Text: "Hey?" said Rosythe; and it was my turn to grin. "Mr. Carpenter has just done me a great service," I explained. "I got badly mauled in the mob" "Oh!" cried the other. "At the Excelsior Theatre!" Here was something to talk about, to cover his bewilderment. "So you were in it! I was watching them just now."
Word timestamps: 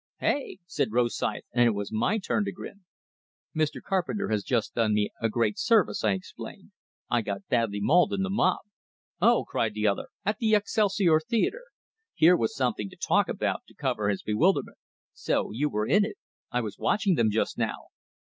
"Hey?" 0.17 0.57
said 0.65 0.93
Rosythe; 0.93 1.43
and 1.53 1.63
it 1.67 1.75
was 1.75 1.91
my 1.93 2.17
turn 2.17 2.43
to 2.45 2.51
grin. 2.51 2.85
"Mr. 3.55 3.83
Carpenter 3.83 4.29
has 4.29 4.41
just 4.43 4.73
done 4.73 4.95
me 4.95 5.11
a 5.21 5.29
great 5.29 5.59
service," 5.59 6.03
I 6.03 6.13
explained. 6.13 6.71
"I 7.11 7.21
got 7.21 7.47
badly 7.49 7.79
mauled 7.79 8.11
in 8.11 8.23
the 8.23 8.29
mob" 8.31 8.61
"Oh!" 9.21 9.45
cried 9.47 9.75
the 9.75 9.85
other. 9.85 10.07
"At 10.25 10.39
the 10.39 10.55
Excelsior 10.55 11.19
Theatre!" 11.19 11.65
Here 12.15 12.35
was 12.35 12.55
something 12.55 12.89
to 12.89 12.95
talk 12.97 13.29
about, 13.29 13.61
to 13.67 13.75
cover 13.75 14.09
his 14.09 14.23
bewilderment. 14.23 14.79
"So 15.13 15.51
you 15.51 15.69
were 15.69 15.85
in 15.85 16.03
it! 16.03 16.17
I 16.49 16.61
was 16.61 16.79
watching 16.79 17.13
them 17.13 17.29
just 17.29 17.59
now." 17.59 17.89